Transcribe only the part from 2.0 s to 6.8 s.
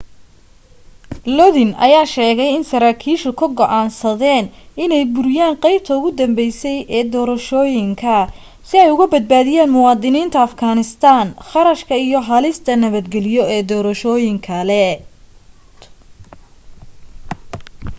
sheegay in sarakiisha ku go'aansadeen inay buriyaan qaybta ugu dambeysay